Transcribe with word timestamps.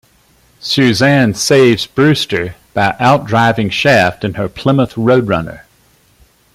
Suzanne 0.59 1.35
saves 1.35 1.85
Brewster 1.85 2.55
by 2.73 2.95
out-driving 2.99 3.69
Shaft 3.69 4.23
in 4.23 4.33
her 4.33 4.49
Plymouth 4.49 4.97
Road 4.97 5.27
Runner. 5.27 5.65